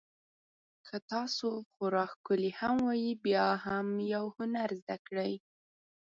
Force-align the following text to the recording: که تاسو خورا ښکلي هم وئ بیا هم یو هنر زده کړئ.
که 0.87 0.97
تاسو 1.11 1.47
خورا 1.71 2.03
ښکلي 2.11 2.51
هم 2.59 2.75
وئ 2.87 3.05
بیا 3.25 3.47
هم 3.65 3.87
یو 4.13 4.25
هنر 4.37 4.69
زده 4.81 4.97
کړئ. 5.07 5.33